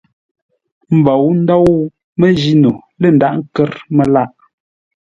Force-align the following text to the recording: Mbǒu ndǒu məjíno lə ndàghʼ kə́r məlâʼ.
Mbǒu 0.97 1.29
ndǒu 1.41 1.71
məjíno 2.19 2.71
lə 3.01 3.07
ndàghʼ 3.15 3.45
kə́r 3.55 3.71
məlâʼ. 3.95 4.29